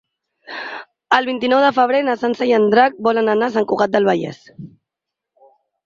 El 1.17 1.27
vint-i-nou 1.27 1.61
de 1.65 1.69
febrer 1.77 2.01
na 2.09 2.17
Sança 2.23 2.49
i 2.53 2.55
en 2.61 2.67
Drac 2.73 2.99
volen 3.11 3.33
anar 3.37 3.51
a 3.53 3.57
Sant 3.61 3.71
Cugat 3.75 3.97
del 3.99 4.13
Vallès. 4.13 4.45